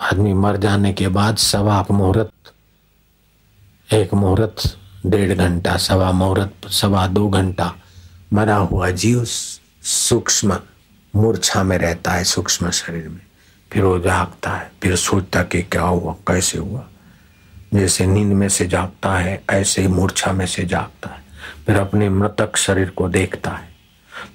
[0.00, 2.52] आदमी मर जाने के बाद सवा मुहूर्त,
[3.92, 7.74] एक मुहूर्त, डेढ़ घंटा, सवा मुहूर्त, सवा दो घंटा
[8.32, 9.24] मरा हुआ जीव
[9.82, 10.58] सूक्ष्म
[11.16, 13.20] मूर्छा में रहता है, सूक्ष्म शरीर में।
[13.72, 16.84] फिर वो जागता है, फिर सोचता कि क्या हुआ, कैसे हुआ।
[17.74, 21.24] जैसे नींद में से जागता है, ऐसे ही मूर्छा में से जागता है।
[21.66, 23.68] फिर अपने मृतक शरीर को देखता है।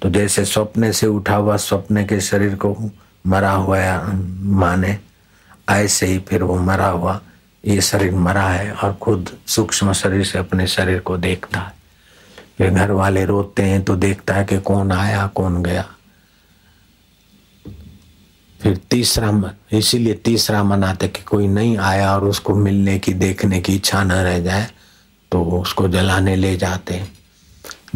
[0.02, 2.90] तो जैसे स्वप्न से उठा हुआ स्वप्न के शरीर को
[3.26, 4.02] मरा हुआ
[4.42, 5.09] माने
[5.70, 7.20] ऐसे ही फिर वो मरा हुआ,
[7.64, 11.72] ये शरीर मरा है और खुद सूक्ष्म शरीर से अपने शरीर को देखता है।
[12.58, 15.84] फिर घर वाले रोते हैं तो देखता है कि कौन आया, कौन गया।
[18.60, 23.12] फिर तीसरा मन, इसीलिए तीसरा मन आता कि कोई नहीं आया और उसको मिलने की,
[23.14, 24.68] देखने की इच्छा न रह जाए
[25.32, 27.12] तो उसको जलाने ले जाते हैं।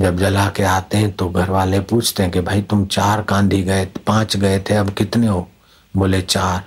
[0.01, 3.63] जब जला के आते हैं तो घर वाले पूछते हैं कि भाई तुम चार कांधी
[3.63, 5.49] गए, पाँच गए थे, अब कितने हो?
[5.95, 6.65] बोले, चार।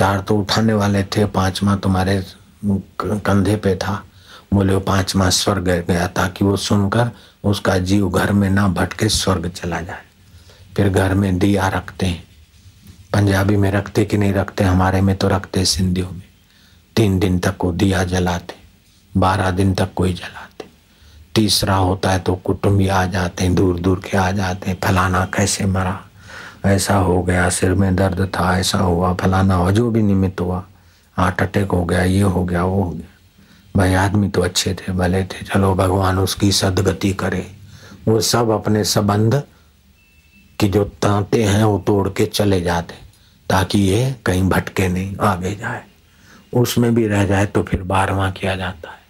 [0.00, 2.24] चार तो उठाने वाले थे, पांचवा तुम्हारे
[2.64, 4.04] कंधे पे था।
[4.54, 7.10] बोले, वो पांचवा स्वर्ग गया ताकि वो सुनकर
[7.44, 10.02] उसका जीव घर में ना भटके स्वर्ग चला जाए।
[10.76, 12.24] फिर घर में दिया रखते हैं।
[13.12, 16.22] पंजाबी में रखते कि नहीं रखते, हमारे में तो रखते सिंधियों में।
[16.96, 18.54] तीन दिन तक वो दिया जलाते,
[19.16, 20.64] बारह दिन तक कोई जलाते।
[21.34, 25.24] तीसरा होता है तो कुटुंबी आ जाते हैं दूर दूर के आ जाते हैं फलाना
[25.24, 26.00] कैसे मरा।
[26.66, 30.64] ऐसा हो गया, सिर में दर्द था, ऐसा हुआ, फलाना हुआ, जो भी निमित्त हुआ,
[31.16, 33.06] हार्ट अटैक हो गया, ये हो गया, वो हो गया।
[33.76, 37.46] भाई, आदमी तो अच्छे थे, भले थे, चलो भगवान उसकी सदगति करे।
[38.08, 39.42] वो सब अपने संबंध
[40.60, 42.94] की जो तांते हैं, वो तोड़ के चले जाते,
[43.50, 45.82] ताकि ये कहीं भटके नहीं, आगे जाए।
[46.54, 49.00] उसमें भी रह जाए तो फिर बारहवा किया जाता है।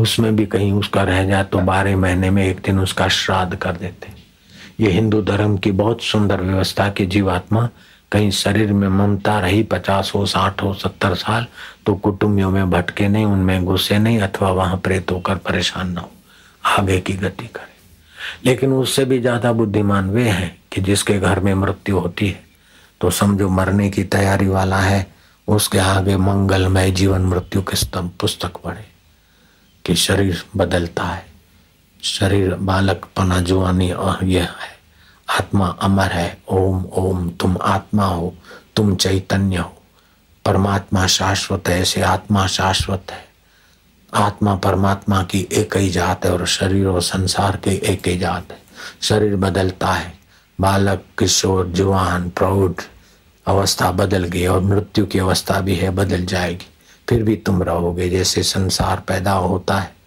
[0.00, 3.72] उसमें भी कहीं उसका रह जाए तो बारह महीने में एक दिन उसका श्राद्ध कर
[3.72, 4.19] देते।
[4.80, 7.68] ये हिंदू धर्म की बहुत सुंदर व्यवस्था की जीवात्मा
[8.12, 11.46] कहीं शरीर में ममता रही पचास हो, साठ हो, सत्तर साल
[11.86, 16.10] तो कुटुंबियों में भटके नहीं, उनमें गुस्से नहीं, अथवा वहाँ प्रेत होकर परेशान ना हो।
[16.64, 17.68] आगे की गति करे।
[18.44, 22.48] लेकिन उससे भी ज़्यादा बुद्धिमान वे हैं कि जिसके घर में मृत्यु होती है
[23.00, 25.06] तो समझो मरने की तैयारी वाला है,
[25.48, 28.84] उसके आगे मंगलमय जीवन मृत्यु के स्तंभ पुस्तक पढ़े
[29.84, 31.28] कि शरीर बदलता है।
[32.02, 33.88] शरीर, बालक, पना जुआनी
[34.22, 34.80] यह है।
[35.30, 38.34] आत्मा अमर है। ओम ओम, तुम आत्मा हो,
[38.76, 39.76] तुम चैतन्य हो।
[40.44, 43.28] परमात्मा शाश्वत है, ऐसे आत्मा शाश्वत है।
[44.14, 48.52] आत्मा परमात्मा की एक ही जात है और शरीर और संसार के एक ही जात
[48.52, 48.58] है।
[49.02, 50.18] शरीर बदलता है।
[50.60, 52.72] बालक, किशोर, जवान, प्रौढ़,
[53.46, 56.66] अवस्था बदल गई और मृत्यु की अवस्था भी है, बदल जाएगी।
[57.08, 59.99] फिर भी तुम रहोगे, जैसे संसार पैदा होता है।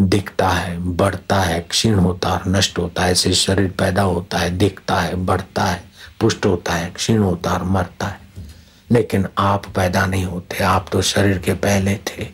[0.00, 4.50] दिखता है, बढ़ता है, क्षीण होता है, नष्ट होता है, ऐसे शरीर पैदा होता है,
[4.50, 5.84] दिखता है, बढ़ता है,
[6.20, 8.20] पुष्ट होता है, क्षीण होता है मरता है।
[8.90, 12.26] लेकिन आप पैदा नहीं होते, आप तो शरीर के पहले थे,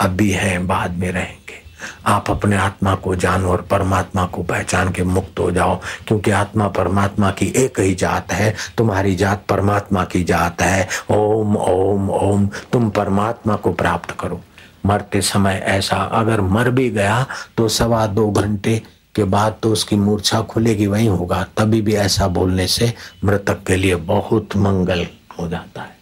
[0.00, 1.64] अब भी हैं, बाद में रहेंगे।
[2.06, 6.68] आप अपने आत्मा को जानो और परमात्मा को पहचान के मुक्त हो जाओ, क्योंकि आत्मा
[6.68, 12.46] परमात्मा की एक ही जात है, तुम्हारी जात परमात्मा की जात है। ओम ओम ओम,
[12.46, 14.40] तुम परमात्मा को प्राप्त करो।
[14.86, 18.82] मरते समय ऐसा अगर मर भी गया तो सवा दो घंटे
[19.14, 22.92] के बाद तो उसकी मूर्छा खुलेगी, वही होगा। तभी भी ऐसा बोलने से
[23.24, 25.06] मृतक के लिए बहुत मंगल
[25.38, 25.92] हो जाता है।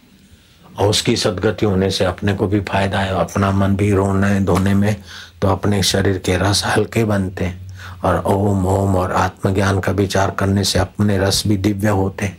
[0.79, 4.73] और उसकी सदगति होने से अपने को भी फ़ायदा है, अपना मन भी रोने, धोने
[4.73, 4.95] में
[5.41, 7.61] तो अपने शरीर के रस हल्के बनते हैं।
[8.03, 12.37] और ओम ओम और आत्मज्ञान का विचार करने से अपने रस भी दिव्य होते हैं।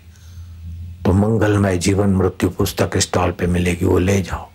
[1.05, 4.49] तो मंगलमय जीवन मृत्यु पुस्तक स्टॉल पे मिलेगी, वो ले जाओ।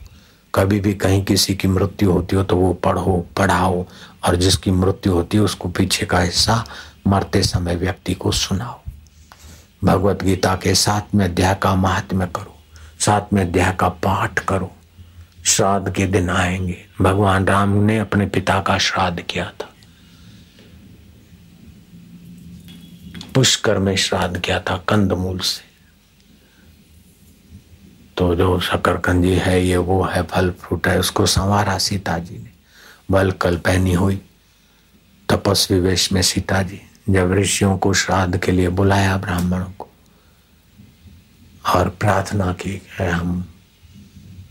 [0.55, 3.85] कभी भी कहीं किसी की मृत्यु होती हो तो वो पढ़ो, पढ़ाओ
[4.25, 6.63] और जिसकी मृत्यु होती है उसको पीछे का हिस्सा
[7.07, 8.79] मरते समय व्यक्ति को सुनाओ।
[9.83, 12.55] भगवत गीता के साथ में अध्याय का महात्म्य करो
[12.99, 14.71] साथ में अध्याय का पाठ करो,
[15.45, 19.69] श्राद्ध के दिन आएँगे। भगवान राम ने अपने पिता का श्राद्ध किया था।
[23.35, 25.68] पुष्कर में श्राद्ध किया था कंदमूल से।
[28.19, 32.51] तो जो शकरकंजी है, ये वो है, फल फ्रूट है, उसको संवारा सीता जी ने
[33.11, 34.21] बल कल पहनी हुई।
[35.29, 39.87] तपस्वी वेश में सीता जी जब ऋषियों को श्राद्ध के लिए बुलाया ब्राह्मणों को,
[41.65, 43.43] और प्रार्थना की है हम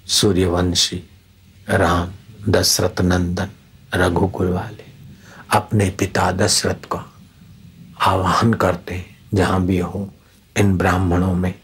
[0.09, 1.03] सूर्यवंशी
[1.71, 2.13] राम
[2.49, 3.51] दशरथ नंदन
[3.95, 4.87] रघुकुल वाले
[5.53, 7.05] अपने पिता दशरथ का
[8.01, 9.05] आवाहन करते
[9.35, 10.09] जहाँ भी हो,
[10.57, 11.55] इन ब्राह्मणों में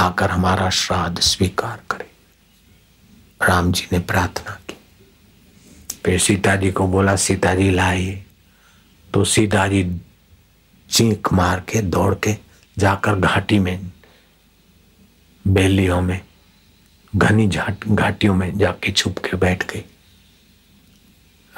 [0.00, 2.10] आकर हमारा श्राद्ध स्वीकार करे।
[3.48, 4.76] राम जी ने प्रार्थना की।
[6.04, 8.26] फिर सीता जी को बोला सीता जी लाइए।
[9.14, 10.00] तो सीता जी
[10.90, 12.36] चीख मार के, दौड़ के
[12.78, 13.92] जाकर घाटी में,
[15.46, 16.20] बेलियों में,
[17.16, 17.46] घनी
[17.88, 19.84] घाटियों में जाके छुप के बैठ गई।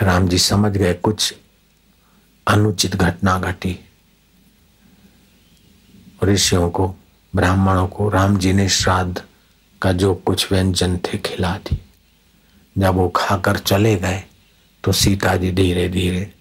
[0.02, 1.34] राम जी समझ गए, कुछ
[2.46, 3.78] अनुचित घटना घटी।
[6.24, 6.94] ऋषियों को
[7.36, 9.22] ब्राह्मणों को राम जी ने श्राद्ध
[9.82, 11.78] का जो कुछ व्यंजन थे खिला दी
[12.78, 14.22] जब वो खाकर चले गए
[14.84, 16.32] तो सीता जी धीरे धीरे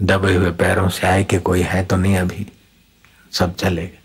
[0.00, 2.46] दबे हुए पैरों से आए कि कोई है तो नहीं अभी?
[3.32, 3.98] सब चले गए।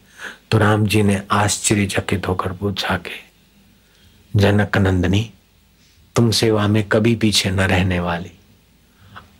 [0.51, 3.17] तो राम जी ने आश्चर्यचकित होकर पूछा के,
[4.35, 5.31] जनक नंदनी,
[6.15, 8.31] तुम सेवा में कभी पीछे न रहने वाली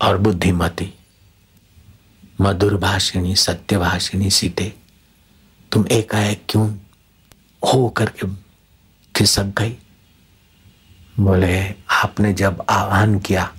[0.02, 0.94] और बुद्धिमती,
[2.42, 4.74] मधुर भाषिणी सत्य भाषिणी सीते
[5.72, 6.76] तुम एकाएक क्यों
[7.74, 8.28] हो करके
[9.16, 9.78] खिसक गई?
[11.20, 13.54] बोले, आपने जब आह्वान किया,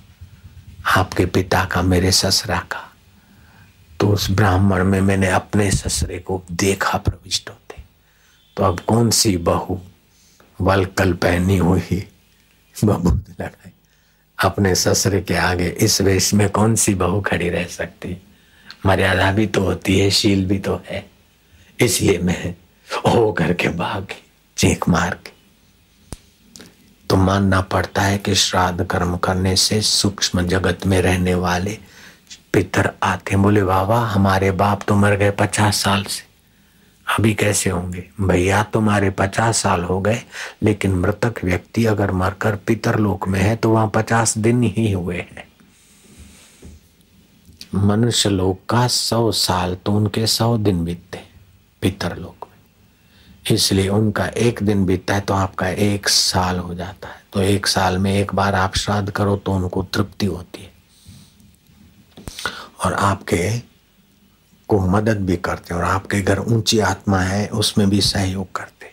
[0.85, 2.87] आपके पिता का, मेरे ससरा का
[3.99, 7.83] तो उस ब्राह्मण में मैंने अपने ससुरे को देखा प्रविष्ट होते।
[8.57, 9.81] तो अब कौन सी बहू
[10.61, 12.07] वलकल पहनी हुई
[12.85, 13.71] बबूत लगाई।
[14.45, 18.21] अपने ससुरे के आगे इस वेश में कौन सी बहू खड़ी रह सकती?
[18.85, 21.10] मर्यादा भी तो होती है, शील भी तो है।
[21.81, 22.55] इसलिए मैं
[23.05, 24.07] हो करके भाग,
[24.57, 25.31] चीख मार के।
[27.09, 31.77] तो मानना पड़ता है कि श्राद्ध कर्म करने से सूक्ष्म जगत में रहने वाले
[32.53, 36.23] पितर आते बोले, बाबा, हमारे बाप तो मर गए पचास साल से।
[37.07, 38.03] अभी कैसे होंगे?
[38.21, 40.21] भैया, तुम्हारे पचास साल हो गए,
[40.63, 45.17] लेकिन मृतक व्यक्ति अगर मरकर पितर लोक में है तो वहाँ पचास दिन ही हुए
[45.17, 45.43] हैं।
[47.75, 51.10] मनुष्य लोक का सौ साल तो उनके सौ दिन बीतते
[51.81, 57.07] पितर लोक में। इसलिए उनका एक दिन बीतता है तो आपका एक साल हो जाता
[57.07, 60.71] है। तो एक साल में एक बार आप श्राद्ध करो तो उनको तृप्ति होती है।
[62.85, 63.59] और आपके
[64.69, 68.89] को मदद भी करते और आपके घर ऊँची आत्मा है, उसमें भी सहयोग करते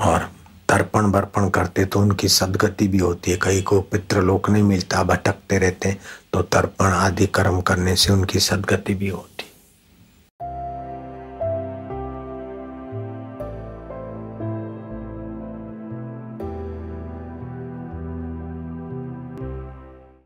[0.00, 0.30] और
[0.68, 5.58] तर्पण बर्पण करते तो उनकी सदगति भी होती है। कई को पितृलोक नहीं मिलता, भटकते
[5.58, 5.96] रहते
[6.32, 9.29] तो तर्पण आदि कर्म करने से उनकी सदगति भी होती